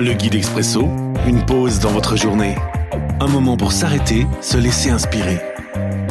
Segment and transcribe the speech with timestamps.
[0.00, 0.82] Le guide expresso,
[1.26, 2.54] une pause dans votre journée.
[3.18, 5.40] Un moment pour s'arrêter, se laisser inspirer.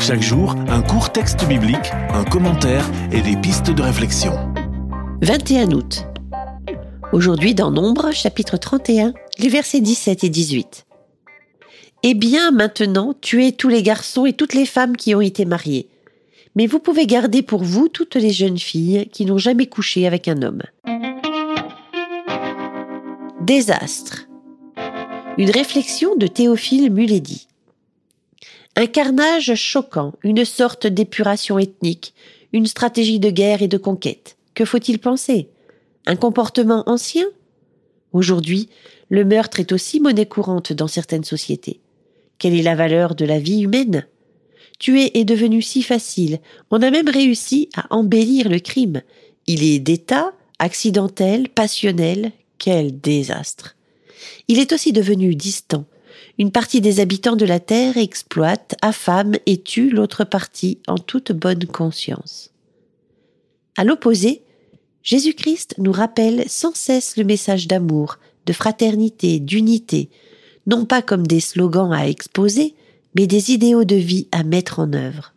[0.00, 4.32] Chaque jour, un court texte biblique, un commentaire et des pistes de réflexion.
[5.22, 6.04] 21 août.
[7.12, 10.84] Aujourd'hui dans Nombre, chapitre 31, les versets 17 et 18.
[12.02, 15.88] Eh bien, maintenant, tuez tous les garçons et toutes les femmes qui ont été mariés.
[16.56, 20.26] Mais vous pouvez garder pour vous toutes les jeunes filles qui n'ont jamais couché avec
[20.26, 20.62] un homme.
[23.46, 24.26] Désastre.
[25.38, 27.46] Une réflexion de Théophile Muledi.
[28.74, 32.12] Un carnage choquant, une sorte d'épuration ethnique,
[32.52, 34.36] une stratégie de guerre et de conquête.
[34.54, 35.48] Que faut-il penser?
[36.06, 37.24] Un comportement ancien?
[38.12, 38.68] Aujourd'hui,
[39.10, 41.78] le meurtre est aussi monnaie courante dans certaines sociétés.
[42.38, 44.08] Quelle est la valeur de la vie humaine?
[44.80, 46.40] Tuer est devenu si facile,
[46.72, 49.02] on a même réussi à embellir le crime.
[49.46, 53.76] Il est d'État, accidentel, passionnel, quel désastre.
[54.48, 55.84] Il est aussi devenu distant.
[56.38, 61.32] Une partie des habitants de la Terre exploite, affame et tue l'autre partie en toute
[61.32, 62.50] bonne conscience.
[63.76, 64.42] À l'opposé,
[65.02, 70.08] Jésus-Christ nous rappelle sans cesse le message d'amour, de fraternité, d'unité,
[70.66, 72.74] non pas comme des slogans à exposer,
[73.14, 75.32] mais des idéaux de vie à mettre en œuvre.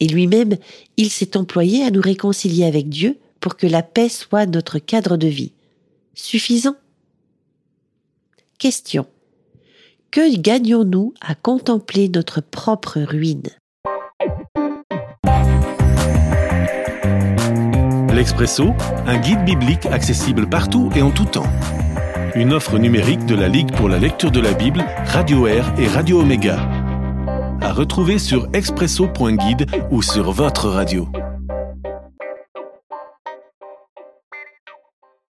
[0.00, 0.56] Et lui-même,
[0.96, 5.16] il s'est employé à nous réconcilier avec Dieu pour que la paix soit notre cadre
[5.16, 5.52] de vie
[6.14, 6.76] suffisant
[8.58, 9.06] Question.
[10.10, 13.48] Que gagnons-nous à contempler notre propre ruine?
[18.12, 18.72] L'Expresso,
[19.06, 21.50] un guide biblique accessible partout et en tout temps.
[22.36, 25.88] Une offre numérique de la Ligue pour la lecture de la Bible, Radio Air et
[25.88, 26.60] Radio Omega.
[27.60, 31.08] À retrouver sur expresso.guide ou sur votre radio.